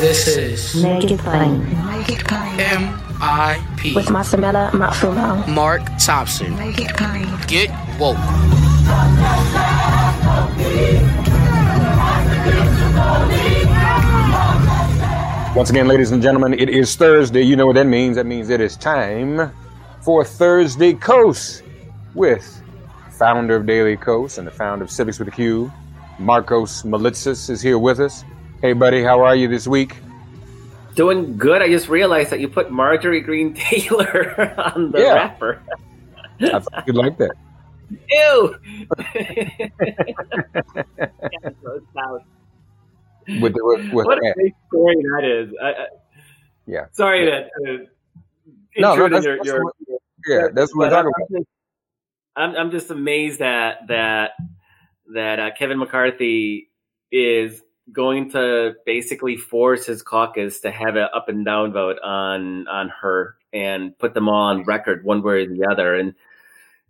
[0.00, 1.60] This is Make It Plain.
[1.84, 2.58] Naked Plane.
[2.58, 3.94] M.I.P.
[3.94, 5.46] With Masamela Matfumo.
[5.46, 6.56] Mark Thompson.
[6.56, 7.28] Make It Plain.
[7.46, 7.68] Get
[8.00, 8.16] woke.
[15.54, 17.42] Once again, ladies and gentlemen, it is Thursday.
[17.42, 18.16] You know what that means.
[18.16, 19.52] That means it is time
[20.00, 21.62] for Thursday Kos
[22.14, 22.62] with
[23.10, 25.70] founder of Daily Kos and the founder of Civics with a Q,
[26.18, 28.24] Markos Moulitsas is here with us.
[28.62, 29.96] Hey, buddy, how are you this week?
[30.94, 31.62] Doing good.
[31.62, 35.14] I just realized that you put Marjorie Greene Taylor on the Yeah.
[35.14, 35.62] wrapper.
[36.42, 37.30] I thought you'd like that.
[38.10, 38.56] Ew.
[39.14, 39.68] Yeah.
[43.40, 44.34] With, the, with, with what a that.
[44.34, 45.54] great story that is.
[45.62, 45.86] I, I,
[46.66, 46.86] Yeah.
[46.90, 47.48] sorry that.
[47.64, 47.86] to
[48.76, 49.74] No, no, that's, your, that's your what,
[50.26, 51.46] yeah, that's what we're I'm, talking about.
[52.34, 54.32] I'm, I'm just amazed that that
[55.14, 56.70] that uh, Kevin McCarthy
[57.12, 62.66] is going to basically force his caucus to have an up and down vote on
[62.68, 65.94] on her and put them all on record one way or the other.
[65.94, 66.14] And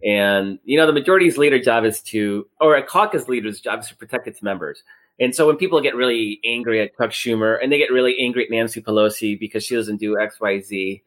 [0.05, 3.89] and you know the majority's leader job is to or a caucus leader's job is
[3.89, 4.83] to protect its members.
[5.19, 8.45] And so when people get really angry at Chuck Schumer and they get really angry
[8.45, 11.03] at Nancy Pelosi because she doesn't do X Y Z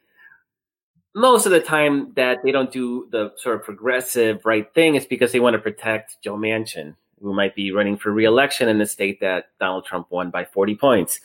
[1.15, 5.05] most of the time that they don't do the sort of progressive right thing is
[5.05, 8.85] because they want to protect Joe Manchin, who might be running for reelection in the
[8.85, 11.19] state that Donald Trump won by 40 points.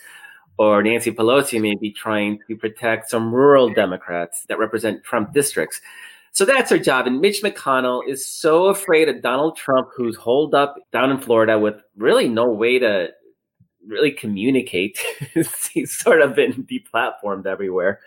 [0.57, 5.81] Or Nancy Pelosi may be trying to protect some rural Democrats that represent Trump districts.
[6.33, 7.07] So that's her job.
[7.07, 11.59] And Mitch McConnell is so afraid of Donald Trump, who's holed up down in Florida
[11.59, 13.11] with really no way to
[13.87, 14.99] really communicate.
[15.73, 18.01] He's sort of been deplatformed everywhere.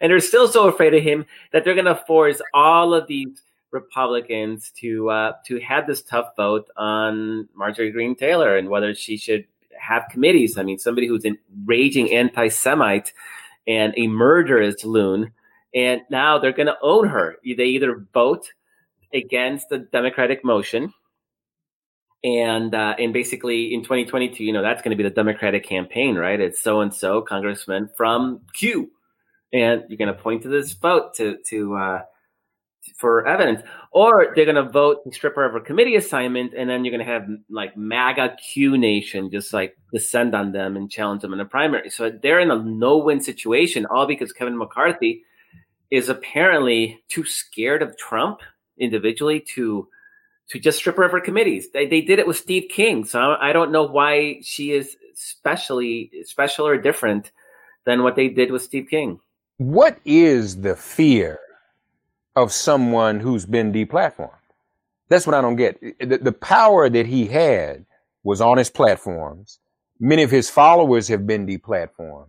[0.00, 3.42] And they're still so afraid of him that they're going to force all of these
[3.70, 9.16] Republicans to uh, to have this tough vote on Marjorie Greene Taylor and whether she
[9.16, 9.44] should
[9.78, 10.58] have committees.
[10.58, 13.12] I mean, somebody who's a raging anti-Semite
[13.66, 15.32] and a murderous loon,
[15.74, 17.36] and now they're going to own her.
[17.44, 18.52] They either vote
[19.12, 20.92] against the Democratic motion,
[22.24, 26.16] and uh, and basically in 2022, you know, that's going to be the Democratic campaign,
[26.16, 26.40] right?
[26.40, 28.90] It's so and so congressman from Q,
[29.52, 32.02] and you're going to point to this vote to to uh,
[32.96, 33.62] for evidence,
[33.92, 36.96] or they're going to vote to strip her of her committee assignment, and then you're
[36.96, 41.32] going to have like MAGA Q Nation just like descend on them and challenge them
[41.32, 41.90] in the primary.
[41.90, 45.24] So they're in a no-win situation, all because Kevin McCarthy
[45.90, 48.40] is apparently too scared of Trump
[48.78, 49.88] individually to
[50.50, 51.70] to just strip her of her committees.
[51.72, 56.10] They, they did it with Steve King, so I don't know why she is specially
[56.24, 57.32] special or different
[57.84, 59.20] than what they did with Steve King.
[59.58, 61.38] What is the fear
[62.38, 64.30] of someone who's been deplatformed?
[65.08, 65.80] That's what I don't get.
[65.80, 67.86] The, the power that he had
[68.22, 69.58] was on his platforms.
[70.00, 72.28] Many of his followers have been deplatformed.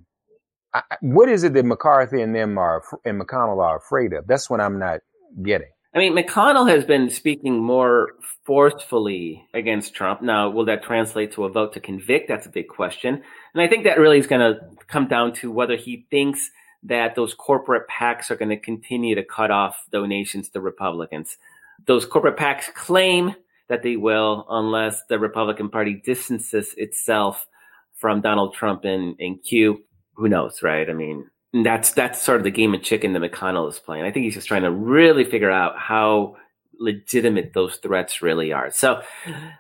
[0.74, 4.28] I, what is it that McCarthy and them are and McConnell are afraid of?
[4.28, 5.02] That's what I'm not
[5.44, 5.70] getting.
[5.94, 8.10] I mean, McConnell has been speaking more
[8.46, 10.22] forcefully against Trump.
[10.22, 12.28] Now, will that translate to a vote to convict?
[12.28, 13.24] That's a big question.
[13.54, 16.52] And I think that really is going to come down to whether he thinks
[16.84, 21.38] that those corporate PACs are going to continue to cut off donations to Republicans.
[21.86, 23.36] Those corporate PACs claim
[23.68, 27.46] that they will, unless the Republican Party distances itself
[27.94, 29.84] from Donald Trump and, and Q.
[30.16, 30.90] Who knows, right?
[30.90, 34.04] I mean, that's that's sort of the game of chicken that McConnell is playing.
[34.04, 36.36] I think he's just trying to really figure out how
[36.80, 38.72] legitimate those threats really are.
[38.72, 39.02] So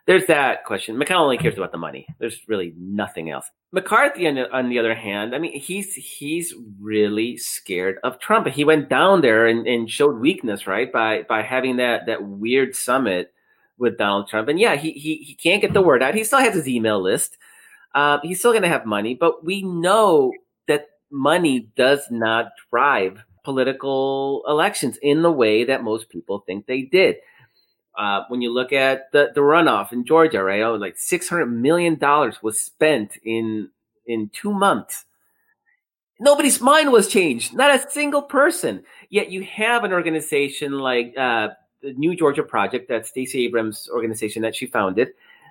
[0.07, 0.95] there's that question.
[0.95, 2.07] McConnell only cares about the money.
[2.17, 3.49] There's really nothing else.
[3.71, 8.47] McCarthy, on the, on the other hand, I mean, he's he's really scared of Trump.
[8.47, 12.75] He went down there and, and showed weakness, right, by by having that that weird
[12.75, 13.31] summit
[13.77, 14.47] with Donald Trump.
[14.47, 16.15] And yeah, he he he can't get the word out.
[16.15, 17.37] He still has his email list.
[17.93, 20.31] Uh, he's still going to have money, but we know
[20.67, 26.83] that money does not drive political elections in the way that most people think they
[26.83, 27.17] did.
[27.97, 30.61] Uh, when you look at the, the runoff in Georgia, right?
[30.61, 33.69] Oh, like six hundred million dollars was spent in
[34.05, 35.05] in two months.
[36.19, 37.53] Nobody's mind was changed.
[37.53, 38.83] Not a single person.
[39.09, 41.49] Yet you have an organization like uh,
[41.81, 45.09] the New Georgia Project, that Stacey Abrams' organization that she founded.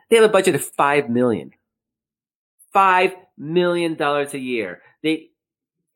[0.09, 1.53] They have a budget of five million.
[2.73, 4.83] Five million dollars a year.
[5.03, 5.31] They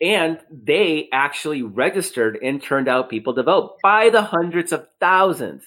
[0.02, 5.62] and they actually registered and turned out people to vote by the hundreds of thousands.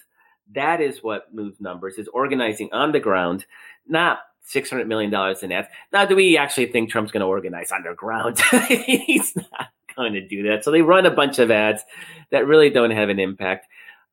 [0.54, 3.46] That is what moves numbers, is organizing on the ground,
[3.88, 4.18] not
[4.54, 5.12] $600 million
[5.42, 5.68] in ads.
[5.90, 8.38] Now, do we actually think Trump's going to organize underground?
[8.68, 10.62] He's not going to do that.
[10.62, 11.82] So they run a bunch of ads
[12.30, 13.66] that really don't have an impact.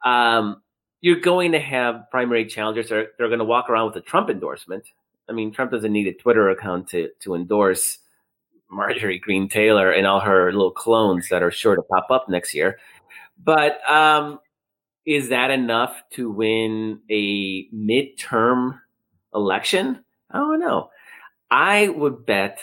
[0.06, 0.62] Um,
[1.02, 4.30] you're going to have primary challengers are, they're going to walk around with a Trump
[4.30, 4.86] endorsement.
[5.30, 8.00] I mean, Trump doesn't need a Twitter account to, to endorse
[8.74, 12.54] Marjorie Greene Taylor and all her little clones that are sure to pop up next
[12.54, 12.80] year.
[13.44, 14.40] But um,
[15.06, 18.80] is that enough to win a midterm
[19.34, 20.04] election?
[20.32, 20.90] I don't know.
[21.52, 22.60] I would bet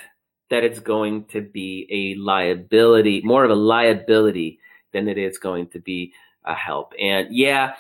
[0.51, 4.59] that it's going to be a liability, more of a liability
[4.93, 6.13] than it is going to be
[6.45, 6.93] a help.
[7.01, 7.75] And yeah,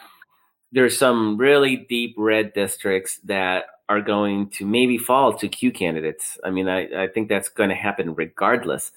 [0.72, 6.38] there's some really deep red districts that are going to maybe fall to Q candidates.
[6.44, 8.92] I mean, I, I think that's going to happen regardless.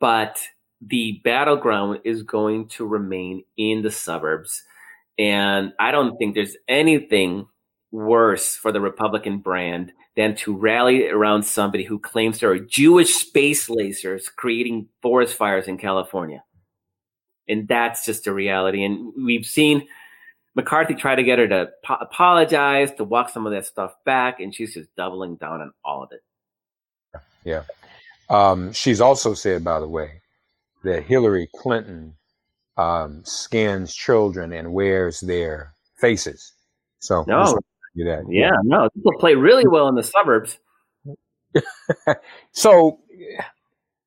[0.00, 0.38] But
[0.80, 4.62] the battleground is going to remain in the suburbs.
[5.18, 7.46] And I don't think there's anything
[7.90, 13.14] worse for the Republican brand than to rally around somebody who claims there are Jewish
[13.14, 16.42] space lasers creating forest fires in California.
[17.48, 18.84] And that's just a reality.
[18.84, 19.86] And we've seen
[20.54, 24.40] McCarthy tried to get her to po- apologize, to walk some of that stuff back,
[24.40, 26.22] and she's just doubling down on all of it.
[27.44, 27.62] Yeah.
[28.28, 30.20] Um, she's also said, by the way,
[30.84, 32.14] that Hillary Clinton
[32.76, 36.52] um, scans children and wears their faces.
[36.98, 37.58] So no,
[37.96, 38.24] do that.
[38.28, 40.58] Yeah, no, people play really well in the suburbs.
[42.52, 43.00] so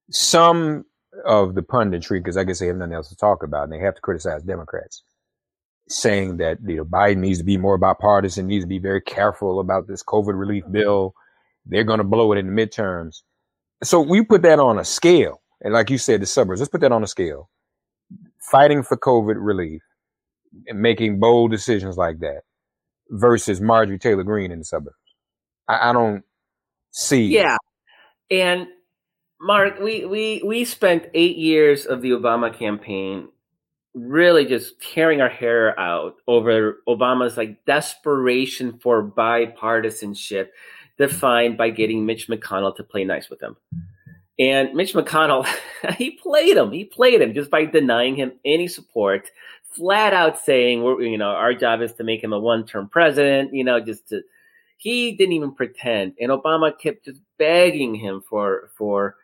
[0.10, 0.86] some
[1.26, 3.80] of the punditry, because I guess they have nothing else to talk about, and they
[3.80, 5.04] have to criticize Democrats
[5.88, 9.60] saying that you know Biden needs to be more bipartisan, needs to be very careful
[9.60, 10.72] about this COVID relief uh-huh.
[10.72, 11.16] bill.
[11.66, 13.22] They're going to blow it in the midterms.
[13.84, 16.62] So we put that on a scale, and like you said, the suburbs.
[16.62, 17.50] Let's put that on a scale.
[18.52, 19.82] Fighting for COVID relief
[20.68, 22.42] and making bold decisions like that
[23.10, 24.96] versus Marjorie Taylor Greene in the suburbs.
[25.68, 26.24] I, I don't
[26.92, 27.26] see.
[27.26, 27.58] Yeah,
[28.32, 28.68] and
[29.42, 33.30] Mark, we we we spent eight years of the Obama campaign
[33.96, 40.50] really just tearing our hair out over Obama's like desperation for bipartisanship
[40.98, 43.56] defined by getting Mitch McConnell to play nice with him.
[44.38, 45.48] And Mitch McConnell,
[45.98, 46.72] he played him.
[46.72, 49.32] He played him just by denying him any support,
[49.72, 53.54] flat out saying, "We're you know, our job is to make him a one-term president."
[53.54, 54.22] You know, just to.
[54.78, 59.16] He didn't even pretend, and Obama kept just begging him for for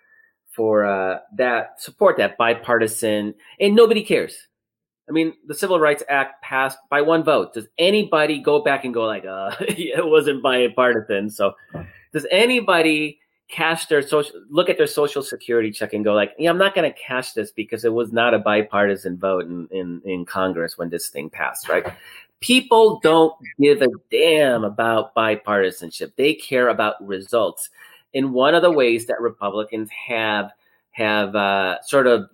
[0.48, 4.48] for uh, that support, that bipartisan, and nobody cares.
[5.12, 7.54] I mean, the Civil Rights Act passed by one vote.
[7.54, 11.30] Does anybody go back and go like, uh, it wasn't bipartisan?
[11.30, 11.54] So,
[12.14, 16.50] does anybody cash their social, look at their social security check and go like, yeah,
[16.50, 20.02] I'm not going to cash this because it was not a bipartisan vote in, in,
[20.06, 21.86] in Congress when this thing passed, right?
[22.40, 26.14] People don't give a damn about bipartisanship.
[26.16, 27.70] They care about results.
[28.14, 30.52] And one of the ways that Republicans have
[30.92, 32.30] have uh, sort of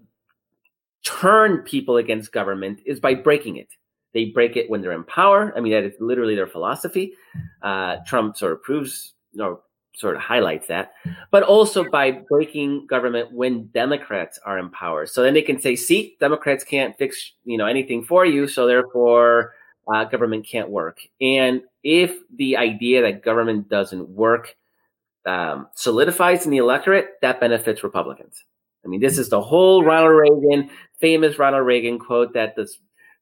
[1.07, 3.69] turn people against government is by breaking it.
[4.13, 5.53] They break it when they're in power.
[5.55, 7.13] I mean, that is literally their philosophy.
[7.61, 9.61] Uh, Trump sort of proves or
[9.95, 10.93] sort of highlights that,
[11.31, 15.05] but also by breaking government when Democrats are in power.
[15.05, 18.67] So then they can say, "See, Democrats can't fix you know anything for you, so
[18.67, 19.53] therefore
[19.91, 24.55] uh, government can't work." And if the idea that government doesn't work
[25.25, 28.43] um, solidifies in the electorate, that benefits Republicans.
[28.87, 32.67] I mean, this is the whole Ronald Reagan, famous Ronald Reagan quote that the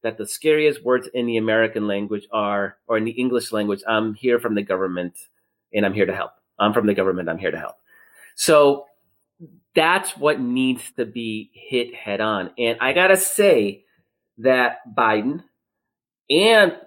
[0.03, 4.13] that the scariest words in the American language are, or in the English language, I'm
[4.13, 5.17] here from the government
[5.73, 6.29] and I'm here to help.
[6.59, 7.73] I'm from the government, I'm here to help.
[8.35, 8.85] So
[9.73, 12.51] that's what needs to be hit head on.
[12.59, 13.85] And I gotta say
[14.37, 15.43] that Biden
[16.29, 16.77] and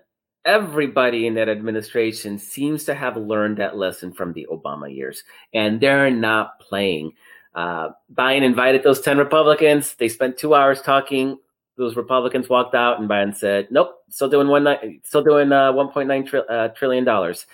[0.45, 5.81] everybody in that administration seems to have learned that lesson from the Obama years, and
[5.81, 7.13] they're not playing.
[7.59, 9.97] Uh, Biden invited those 10 Republicans.
[9.97, 11.37] They spent two hours talking.
[11.77, 14.65] Those Republicans walked out, and Biden said, "Nope, still doing one,
[15.03, 17.47] still doing uh, 1.9 tri- uh, trillion dollars."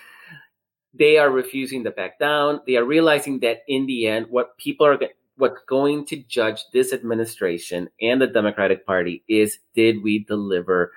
[0.92, 2.61] They are refusing to back down.
[2.66, 4.99] They are realizing that in the end, what people are
[5.38, 10.92] what's going to judge this administration and the Democratic Party is did we deliver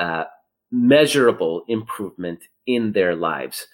[0.00, 0.24] uh,
[0.72, 3.68] measurable improvement in their lives?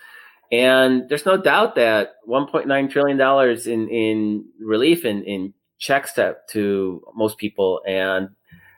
[0.54, 6.36] And there's no doubt that 1.9 trillion dollars in in relief in in checks to,
[6.50, 8.28] to most people and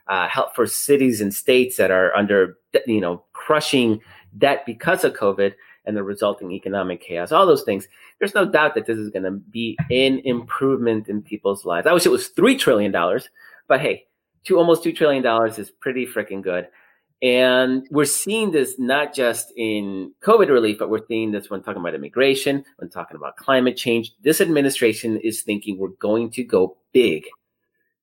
[0.07, 2.57] uh, help for cities and states that are under
[2.87, 4.01] you know crushing
[4.39, 5.53] debt because of COVID
[5.85, 7.87] and the resulting economic chaos, all those things.
[8.17, 11.85] There's no doubt that this is going to be an improvement in people's lives.
[11.85, 13.29] I wish it was three trillion dollars,
[13.67, 14.07] but hey,
[14.43, 16.69] two almost two trillion dollars is pretty freaking good.
[17.21, 21.81] And we're seeing this not just in COVID relief, but we're seeing this when talking
[21.81, 24.13] about immigration, when talking about climate change.
[24.21, 27.25] This administration is thinking we're going to go big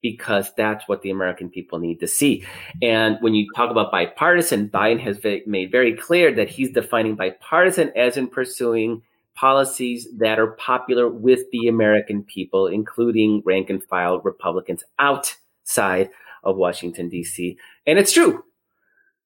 [0.03, 2.45] because that's what the American people need to see.
[2.83, 7.91] And when you talk about bipartisan, Biden has made very clear that he's defining bipartisan
[7.97, 9.01] as in pursuing
[9.35, 16.11] policies that are popular with the American people, including rank and file Republicans outside
[16.43, 17.57] of Washington, D.C.
[17.87, 18.45] And it's true.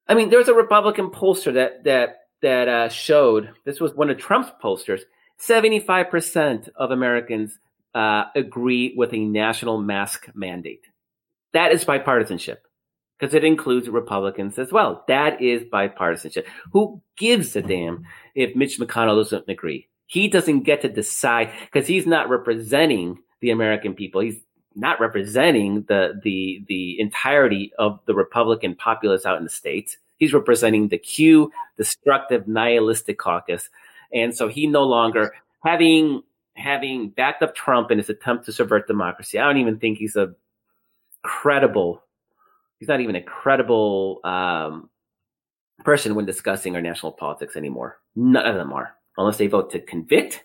[0.08, 4.10] I mean, there was a Republican pollster that, that, that uh, showed this was one
[4.10, 5.02] of Trump's pollsters
[5.40, 7.58] 75% of Americans
[7.94, 10.86] uh, agree with a national mask mandate.
[11.52, 12.58] That is bipartisanship
[13.18, 15.04] because it includes Republicans as well.
[15.08, 16.44] That is bipartisanship.
[16.72, 19.88] Who gives a damn if Mitch McConnell doesn't agree?
[20.06, 24.20] He doesn't get to decide because he's not representing the American people.
[24.20, 24.40] He's
[24.78, 29.98] not representing the the the entirety of the Republican populace out in the states.
[30.18, 33.68] He's representing the Q, destructive, nihilistic caucus,
[34.14, 36.22] and so he no longer having
[36.54, 39.38] having backed up Trump in his attempt to subvert democracy.
[39.38, 40.34] I don't even think he's a
[41.22, 42.02] credible.
[42.78, 44.88] He's not even a credible um,
[45.84, 47.98] person when discussing our national politics anymore.
[48.14, 50.44] None of them are, unless they vote to convict,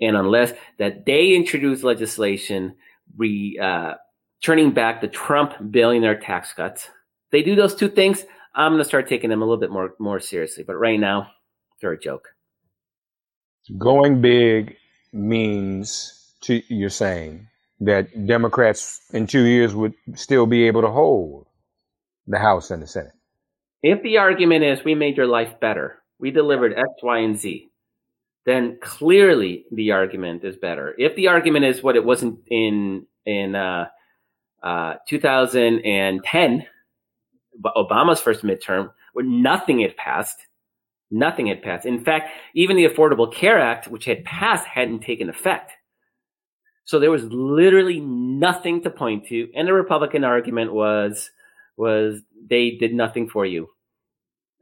[0.00, 2.74] and unless that they introduce legislation
[3.16, 3.94] re uh,
[4.42, 6.88] turning back the Trump billionaire tax cuts.
[7.32, 8.24] They do those two things.
[8.54, 10.64] I'm going to start taking them a little bit more more seriously.
[10.66, 11.30] But right now,
[11.80, 12.28] they're a joke.
[13.78, 14.76] Going big
[15.12, 17.48] means to you're saying
[17.80, 21.46] that Democrats in two years would still be able to hold
[22.26, 23.12] the House and the Senate.
[23.82, 27.68] If the argument is we made your life better, we delivered X, Y, and Z,
[28.46, 30.94] then clearly the argument is better.
[30.98, 33.88] If the argument is what it wasn't in in uh,
[34.62, 36.66] uh, 2010,
[37.64, 40.46] Obama's first midterm, where nothing had passed,
[41.10, 41.86] Nothing had passed.
[41.86, 45.72] In fact, even the Affordable Care Act, which had passed, hadn't taken effect.
[46.84, 49.48] So there was literally nothing to point to.
[49.54, 51.30] And the Republican argument was,
[51.76, 53.68] was they did nothing for you.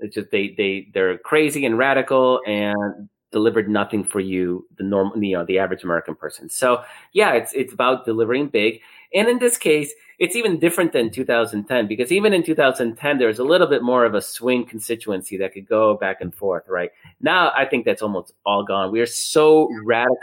[0.00, 5.22] It's just they, they, they're crazy and radical and delivered nothing for you, the normal,
[5.22, 6.48] you know, the average American person.
[6.48, 8.80] So yeah, it's, it's about delivering big.
[9.12, 13.38] And in this case, it's even different than 2010 because even in 2010 there was
[13.38, 16.90] a little bit more of a swing constituency that could go back and forth right
[17.20, 20.16] now i think that's almost all gone we are so radical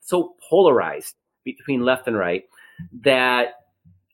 [0.00, 2.44] so polarized between left and right
[2.92, 3.54] that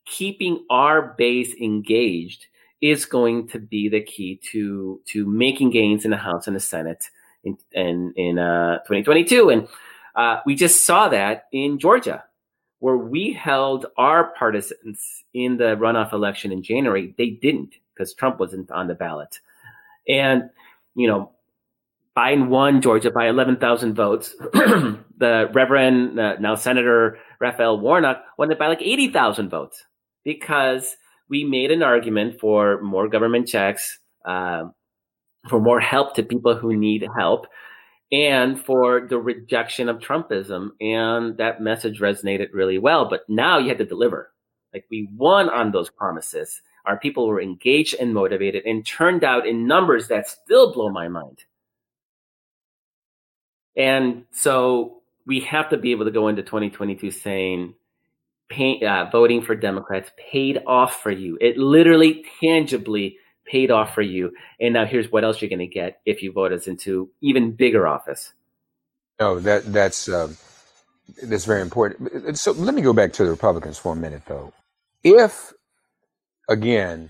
[0.05, 2.45] keeping our base engaged
[2.81, 6.59] is going to be the key to to making gains in the house and the
[6.59, 7.09] senate
[7.45, 9.67] in in, in uh, 2022 and
[10.15, 12.23] uh, we just saw that in georgia
[12.79, 18.39] where we held our partisans in the runoff election in January, they didn't because Trump
[18.39, 19.39] wasn't on the ballot.
[20.07, 20.51] And,
[20.93, 21.31] you know,
[22.15, 24.35] Biden won Georgia by 11,000 votes.
[24.53, 29.83] the Reverend, uh, now Senator Raphael Warnock, won it by like 80,000 votes
[30.23, 30.95] because
[31.27, 34.65] we made an argument for more government checks, uh,
[35.49, 37.47] for more help to people who need help
[38.11, 40.69] and for the rejection of Trumpism.
[40.79, 43.09] And that message resonated really well.
[43.09, 44.31] But now you had to deliver.
[44.73, 46.61] Like we won on those promises.
[46.85, 51.07] Our people were engaged and motivated and turned out in numbers that still blow my
[51.07, 51.43] mind.
[53.75, 57.73] And so we have to be able to go into 2022 saying,
[58.49, 61.37] pay, uh, voting for Democrats paid off for you.
[61.41, 64.31] It literally, tangibly paid off for you.
[64.59, 67.51] And now here's what else you're going to get if you vote us into even
[67.51, 68.33] bigger office.
[69.19, 70.35] No, that that's um,
[71.23, 72.37] that's very important.
[72.37, 74.51] So let me go back to the Republicans for a minute, though.
[75.03, 75.53] If
[76.49, 77.09] again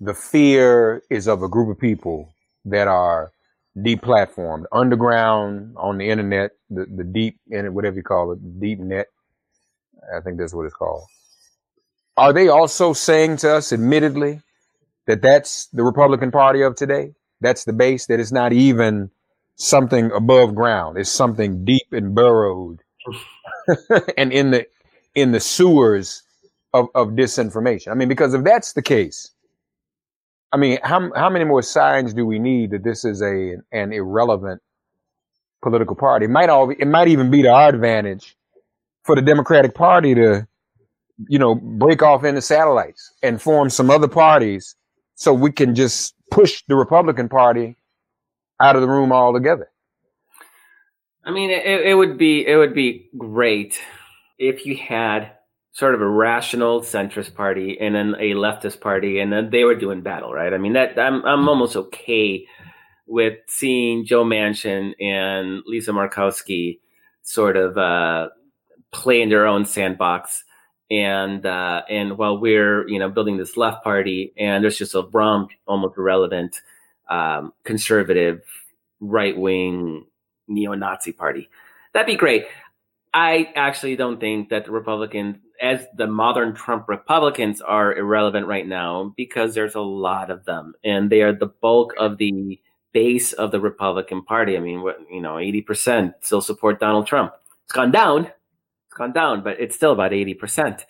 [0.00, 2.28] the fear is of a group of people
[2.64, 3.32] that are
[3.76, 9.08] deplatformed, underground on the internet, the, the deep whatever you call it, deep net.
[10.14, 11.04] I think that's what it's called.
[12.16, 14.40] Are they also saying to us, admittedly,
[15.06, 17.14] that that's the Republican Party of today?
[17.40, 19.10] That's the base, that is not even
[19.56, 20.98] something above ground.
[20.98, 22.80] It's something deep and burrowed
[24.16, 24.66] and in the
[25.14, 26.22] in the sewers
[26.72, 27.88] of, of disinformation.
[27.90, 29.30] I mean, because if that's the case,
[30.52, 33.92] I mean, how how many more signs do we need that this is a an
[33.92, 34.62] irrelevant
[35.62, 36.26] political party?
[36.26, 38.36] It might all it might even be to our advantage
[39.04, 40.46] for the Democratic Party to,
[41.28, 44.76] you know, break off into satellites and form some other parties
[45.14, 47.76] so we can just push the Republican Party
[48.60, 49.70] out of the room altogether.
[51.24, 53.80] I mean, it, it would be it would be great
[54.38, 55.32] if you had
[55.72, 59.74] sort of a rational centrist party and then a leftist party, and then they were
[59.74, 60.52] doing battle, right?
[60.52, 62.46] I mean, that I'm I'm almost okay
[63.06, 66.80] with seeing Joe Manchin and Lisa Murkowski
[67.22, 68.28] sort of uh,
[68.92, 70.43] play in their own sandbox.
[70.90, 75.02] And uh, and while we're you know building this left party, and there's just a
[75.02, 76.60] Brom almost irrelevant
[77.08, 78.42] um, conservative
[79.00, 80.06] right wing
[80.46, 81.48] neo-Nazi party.
[81.92, 82.46] That'd be great.
[83.14, 88.66] I actually don't think that the Republicans, as the modern Trump Republicans, are irrelevant right
[88.66, 92.60] now because there's a lot of them, and they are the bulk of the
[92.92, 94.56] base of the Republican Party.
[94.56, 97.32] I mean, you know, eighty percent still support Donald Trump.
[97.64, 98.30] It's gone down.
[98.96, 100.86] Gone down, but it's still about eighty percent.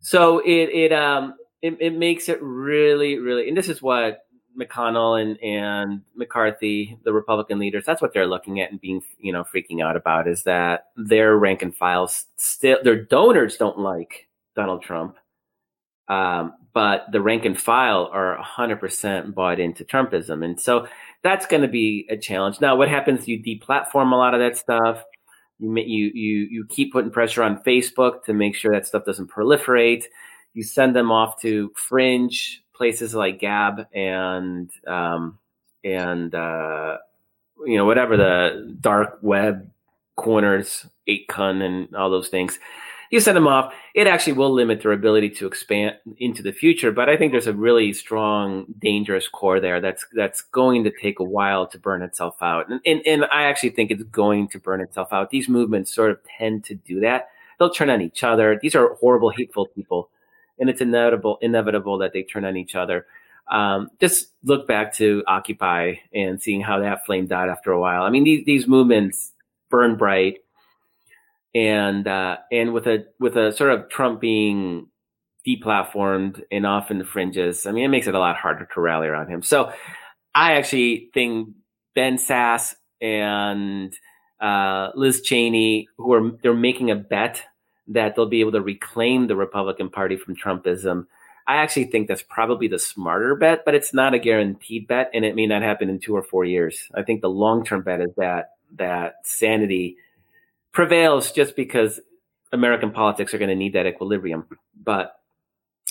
[0.00, 4.22] So it it um it, it makes it really really, and this is what
[4.58, 9.32] McConnell and, and McCarthy, the Republican leaders, that's what they're looking at and being, you
[9.32, 14.28] know, freaking out about is that their rank and files still, their donors don't like
[14.54, 15.16] Donald Trump.
[16.08, 20.44] Um, but the rank and file are 100% bought into Trumpism.
[20.44, 20.86] And so
[21.22, 22.60] that's going to be a challenge.
[22.60, 23.28] Now, what happens?
[23.28, 25.04] You deplatform a lot of that stuff.
[25.62, 29.30] You, you, you, you keep putting pressure on Facebook to make sure that stuff doesn't
[29.30, 30.04] proliferate.
[30.54, 35.38] You send them off to fringe places like Gab and um,
[35.84, 36.98] and uh,
[37.64, 39.70] you know whatever the dark web
[40.16, 42.58] corners, 8kun, and all those things.
[43.12, 43.72] You send them off.
[43.94, 46.90] It actually will limit their ability to expand into the future.
[46.90, 51.20] But I think there's a really strong, dangerous core there that's that's going to take
[51.20, 52.68] a while to burn itself out.
[52.68, 55.30] And, and and I actually think it's going to burn itself out.
[55.30, 57.28] These movements sort of tend to do that.
[57.58, 58.58] They'll turn on each other.
[58.60, 60.10] These are horrible, hateful people
[60.58, 63.06] and it's inevitable inevitable that they turn on each other.
[63.48, 68.02] Um, just look back to Occupy and seeing how that flamed out after a while.
[68.02, 69.32] I mean, these these movements
[69.70, 70.38] burn bright,
[71.54, 74.88] and uh, and with a with a sort of Trump being
[75.46, 78.80] deplatformed and off in the fringes, I mean, it makes it a lot harder to
[78.80, 79.42] rally around him.
[79.42, 79.72] So,
[80.34, 81.50] I actually think
[81.94, 83.94] Ben Sasse and
[84.40, 87.42] uh, Liz Cheney, who are they're making a bet
[87.88, 91.06] that they'll be able to reclaim the Republican Party from Trumpism.
[91.46, 95.24] I actually think that's probably the smarter bet, but it's not a guaranteed bet, and
[95.24, 96.88] it may not happen in two or four years.
[96.94, 99.96] I think the long term bet is that that sanity
[100.72, 102.00] prevails just because
[102.52, 104.46] American politics are going to need that equilibrium.
[104.82, 105.14] But,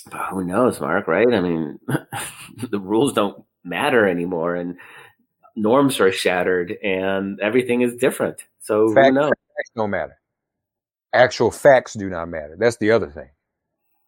[0.10, 1.08] but who knows, Mark?
[1.08, 1.32] Right?
[1.32, 1.80] I mean,
[2.70, 4.78] the rules don't matter anymore, and
[5.56, 8.44] norms are shattered, and everything is different.
[8.60, 9.30] So facts, who knows?
[9.58, 10.18] Facts don't matter
[11.14, 12.56] actual facts do not matter.
[12.58, 13.30] That's the other thing.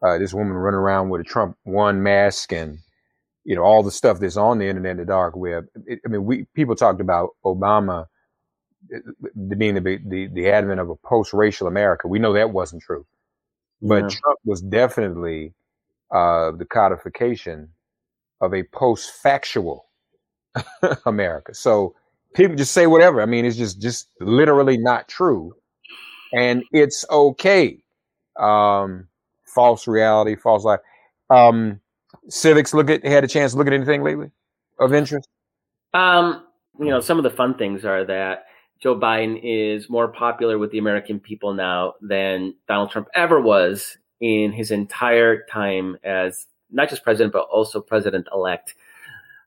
[0.01, 2.79] Uh, this woman running around with a Trump one mask and
[3.45, 5.65] you know all the stuff that's on the internet, in the dark web.
[5.85, 8.07] It, I mean, we people talked about Obama
[9.57, 12.07] being the the, the advent of a post-racial America.
[12.07, 13.05] We know that wasn't true,
[13.81, 14.09] but yeah.
[14.09, 15.53] Trump was definitely
[16.11, 17.69] uh, the codification
[18.41, 19.85] of a post-factual
[21.05, 21.53] America.
[21.53, 21.95] So
[22.33, 23.21] people just say whatever.
[23.21, 25.55] I mean, it's just just literally not true
[26.33, 27.77] and it's okay.
[28.37, 29.07] Um,
[29.45, 30.79] false reality, false life.
[31.29, 31.79] Um,
[32.27, 34.31] civics look at had a chance to look at anything lately
[34.79, 35.29] of interest.
[35.93, 36.45] Um,
[36.79, 38.47] you know, some of the fun things are that
[38.83, 43.97] Joe Biden is more popular with the American people now than Donald Trump ever was
[44.19, 48.75] in his entire time as not just president but also president elect.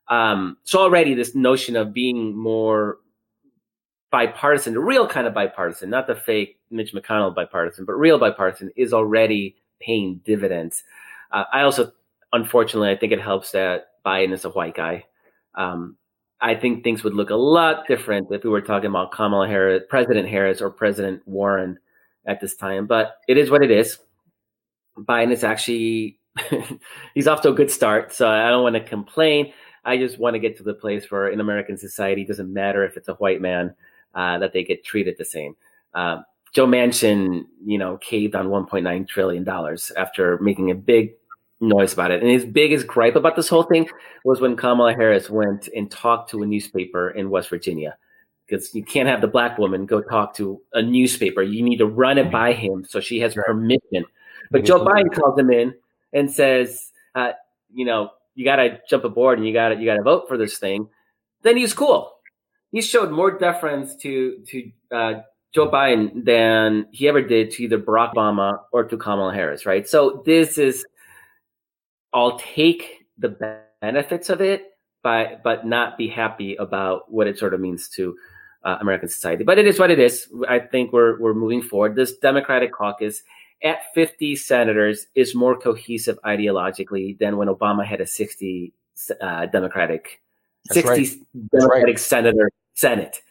[0.08, 2.96] Um, so already this notion of being more
[4.10, 8.70] bipartisan, the real kind of bipartisan, not the fake Mitch McConnell bipartisan, but real bipartisan
[8.74, 10.82] is already paying dividends.
[11.30, 11.92] Uh, I also
[12.32, 15.04] unfortunately, I think it helps that Biden is a white guy.
[15.54, 15.98] Um,
[16.40, 19.82] I think things would look a lot different if we were talking about Kamala Harris,
[19.88, 21.78] President Harris, or President Warren
[22.26, 22.86] at this time.
[22.86, 23.98] But it is what it is.
[24.98, 26.18] Biden is actually
[27.14, 29.52] he's off to a good start, so I don't want to complain.
[29.84, 32.84] I just want to get to the place where in American society, it doesn't matter
[32.84, 33.74] if it's a white man,
[34.14, 35.56] uh, that they get treated the same.
[35.94, 36.22] Uh,
[36.52, 41.12] Joe Manchin, you know, caved on 1.9 trillion dollars after making a big
[41.60, 42.22] noise about it.
[42.22, 43.88] And his biggest gripe about this whole thing
[44.24, 47.96] was when Kamala Harris went and talked to a newspaper in West Virginia.
[48.46, 51.42] Because you can't have the black woman go talk to a newspaper.
[51.42, 54.04] You need to run it by him so she has permission.
[54.52, 55.74] But Joe Biden calls him in
[56.12, 57.32] and says, uh,
[57.74, 60.28] you know, you got to jump aboard and you got to you got to vote
[60.28, 60.88] for this thing.
[61.42, 62.12] Then he's cool.
[62.70, 65.14] He showed more deference to to uh,
[65.52, 69.66] Joe Biden than he ever did to either Barack Obama or to Kamala Harris.
[69.66, 69.88] Right.
[69.88, 70.84] So this is
[72.12, 77.54] I'll take the benefits of it, but but not be happy about what it sort
[77.54, 78.16] of means to
[78.64, 79.44] uh, American society.
[79.44, 80.28] But it is what it is.
[80.48, 81.94] I think we're we're moving forward.
[81.94, 83.22] This Democratic caucus
[83.62, 88.72] at 50 senators is more cohesive ideologically than when Obama had a 60
[89.20, 90.20] uh, Democratic
[90.68, 91.50] That's 60 right.
[91.52, 91.98] Democratic right.
[91.98, 93.22] senator Senate.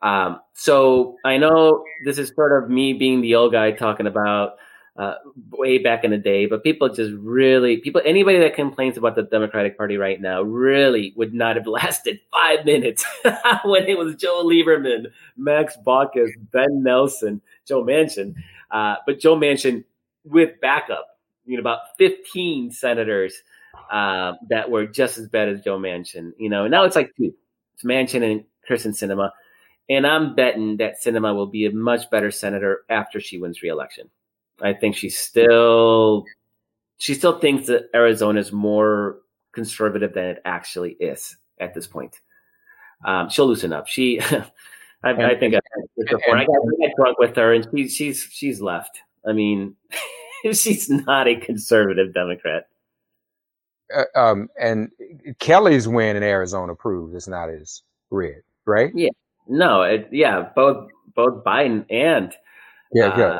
[0.00, 4.54] Um, so I know this is sort of me being the old guy talking about
[4.96, 5.14] uh,
[5.50, 9.22] way back in the day, but people just really people anybody that complains about the
[9.22, 13.04] Democratic Party right now really would not have lasted five minutes
[13.64, 18.34] when it was Joe Lieberman, Max Baucus, Ben Nelson, Joe Manchin,
[18.70, 19.84] uh, but Joe Manchin
[20.24, 21.06] with backup,
[21.46, 23.42] you know, about fifteen senators
[23.90, 26.32] uh, that were just as bad as Joe Manchin.
[26.38, 27.32] You know, and now it's like two.
[27.74, 29.30] It's Manchin and Kyrsten Sinema,
[29.88, 34.10] And I'm betting that Sinema will be a much better senator after she wins re-election.
[34.62, 36.24] I think she still
[36.98, 39.18] she still thinks that Arizona is more
[39.52, 42.20] conservative than it actually is at this point.
[43.04, 43.88] Um, she'll loosen up.
[43.88, 44.20] She,
[45.02, 45.60] I, and, I, think I,
[45.98, 46.36] before.
[46.36, 49.00] I, got, I got drunk with her, and she, she's she's left.
[49.26, 49.74] I mean,
[50.52, 52.68] she's not a conservative Democrat.
[53.94, 54.90] Uh, um, and
[55.38, 58.92] Kelly's win in Arizona proves it's not as red, right?
[58.94, 59.10] Yeah,
[59.48, 62.32] no, it, yeah, both both Biden and
[62.92, 63.38] yeah, uh,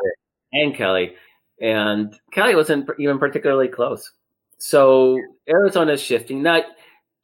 [0.53, 1.13] and Kelly,
[1.61, 4.11] and Kelly wasn't even particularly close.
[4.57, 6.41] So Arizona is shifting.
[6.41, 6.63] Not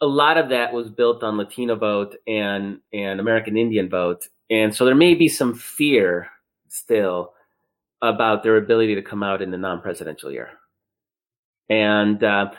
[0.01, 4.75] a lot of that was built on Latino vote and and American Indian vote, and
[4.75, 6.29] so there may be some fear
[6.67, 7.33] still
[8.01, 10.49] about their ability to come out in the non-presidential year.
[11.69, 12.51] And uh,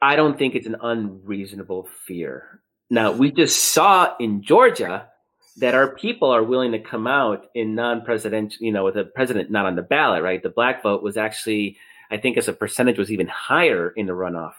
[0.00, 2.60] I don't think it's an unreasonable fear.
[2.90, 5.08] Now we just saw in Georgia
[5.56, 9.50] that our people are willing to come out in non-presidential, you know, with a president
[9.50, 10.42] not on the ballot, right?
[10.42, 11.76] The black vote was actually,
[12.10, 14.54] I think, as a percentage, was even higher in the runoff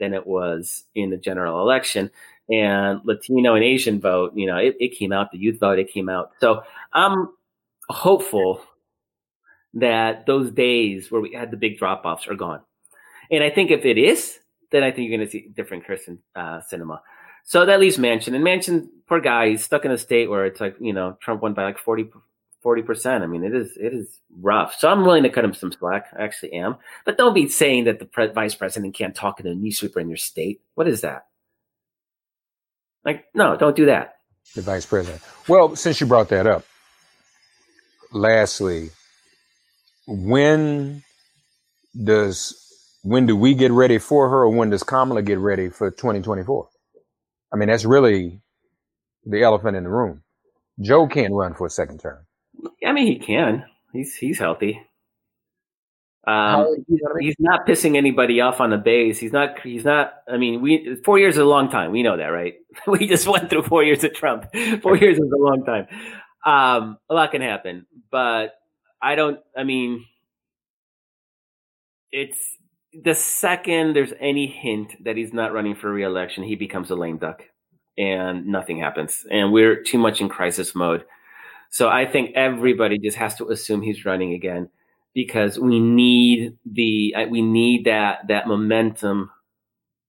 [0.00, 2.10] than it was in the general election.
[2.48, 5.30] And Latino and Asian vote, you know, it, it came out.
[5.32, 6.30] The youth vote, it came out.
[6.40, 6.62] So
[6.94, 7.28] I'm
[7.90, 8.62] hopeful
[9.74, 12.62] that those days where we had the big drop offs are gone.
[13.30, 14.38] And I think if it is,
[14.70, 17.00] then I think you're going to see different Kyrsten uh, Sinema.
[17.44, 20.60] So that leaves Manchin, and Manchin, poor guy, he's stuck in a state where it's
[20.60, 22.10] like you know Trump won by like 40
[22.82, 23.24] percent.
[23.24, 24.74] I mean, it is it is rough.
[24.78, 26.06] So I'm willing to cut him some slack.
[26.18, 29.48] I actually am, but don't be saying that the pre- vice president can't talk to
[29.48, 30.60] a newspaper in your state.
[30.74, 31.26] What is that?
[33.04, 34.16] Like, no, don't do that.
[34.54, 35.22] The vice president.
[35.48, 36.64] Well, since you brought that up,
[38.12, 38.90] lastly,
[40.06, 41.02] when
[42.04, 42.54] does
[43.02, 46.68] when do we get ready for her, or when does Kamala get ready for 2024?
[47.52, 48.42] I mean, that's really
[49.24, 50.22] the elephant in the room.
[50.80, 52.24] Joe can't run for a second term.
[52.84, 53.64] I mean, he can.
[53.92, 54.80] He's he's healthy.
[56.26, 56.84] Um,
[57.20, 59.18] he's not pissing anybody off on the base.
[59.18, 59.60] He's not.
[59.60, 60.12] He's not.
[60.30, 61.90] I mean, we four years is a long time.
[61.90, 62.54] We know that, right?
[62.86, 64.46] we just went through four years of Trump.
[64.82, 65.86] Four years is a long time.
[66.44, 68.54] Um, a lot can happen, but
[69.00, 69.40] I don't.
[69.56, 70.04] I mean,
[72.12, 72.36] it's
[72.92, 77.18] the second there's any hint that he's not running for reelection, he becomes a lame
[77.18, 77.42] duck
[77.98, 79.26] and nothing happens.
[79.30, 81.04] And we're too much in crisis mode.
[81.70, 84.70] So I think everybody just has to assume he's running again
[85.14, 89.30] because we need the we need that that momentum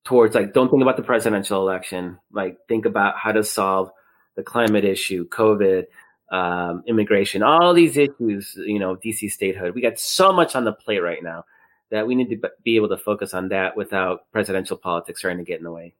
[0.05, 3.89] towards like don't think about the presidential election like think about how to solve
[4.35, 5.85] the climate issue covid
[6.31, 10.73] um, immigration all these issues you know dc statehood we got so much on the
[10.73, 11.43] plate right now
[11.91, 15.43] that we need to be able to focus on that without presidential politics starting to
[15.43, 15.93] get in the way.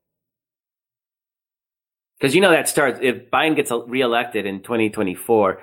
[2.20, 5.62] Because you know that starts if Biden gets reelected in 2024,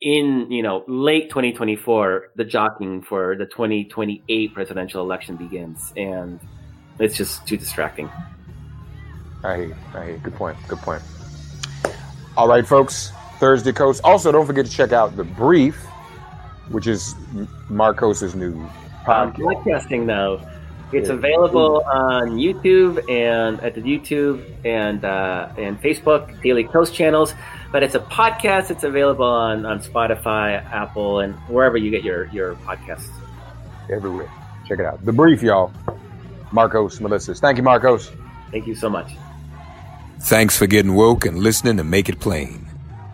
[0.00, 6.38] in you know late 2024 the jockeying for the 2028 presidential election begins and
[7.00, 8.10] it's just too distracting.
[9.44, 10.56] I hear i hear good point.
[10.66, 11.02] Good point.
[12.36, 13.12] All right folks.
[13.38, 14.00] Thursday Kos.
[14.00, 15.84] Also don't forget to check out the brief
[16.70, 17.14] which is
[17.70, 18.54] Markos's new
[19.04, 19.36] podcast.
[19.36, 20.38] podcasting now
[20.92, 27.34] it's available on YouTube and at the YouTube and uh, and Facebook Daily Kos channels.
[27.70, 28.70] But it's a podcast.
[28.70, 33.10] It's available on, on Spotify, Apple, and wherever you get your your podcasts.
[33.90, 34.30] Everywhere.
[34.66, 35.04] Check it out.
[35.04, 35.72] The brief, y'all.
[36.50, 37.40] Markos Moulitsas.
[37.40, 38.10] Thank you, Markos.
[38.50, 39.12] Thank you so much.
[40.20, 42.66] Thanks for getting woke and listening to Make It Plain.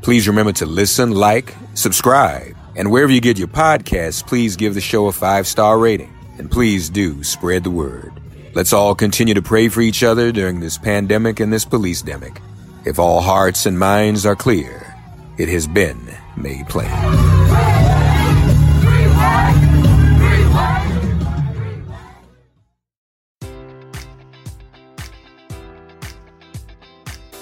[0.03, 4.81] Please remember to listen, like, subscribe, and wherever you get your podcasts, please give the
[4.81, 6.14] show a five star rating.
[6.39, 8.13] And please do spread the word.
[8.55, 12.41] Let's all continue to pray for each other during this pandemic and this police demic.
[12.85, 14.95] If all hearts and minds are clear,
[15.39, 15.99] it has been
[16.37, 17.44] made plain.